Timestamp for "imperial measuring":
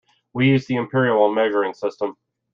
0.77-1.75